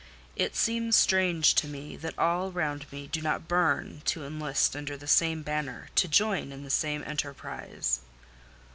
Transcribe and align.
It 0.35 0.55
seems 0.55 0.95
strange 0.95 1.53
to 1.53 1.67
me 1.67 1.95
that 1.95 2.17
all 2.17 2.49
round 2.51 2.91
me 2.91 3.05
do 3.05 3.21
not 3.21 3.47
burn 3.47 4.01
to 4.05 4.25
enlist 4.25 4.75
under 4.75 4.97
the 4.97 5.05
same 5.05 5.43
banner,—to 5.43 6.07
join 6.07 6.51
in 6.51 6.63
the 6.63 6.71
same 6.71 7.03
enterprise." 7.05 7.99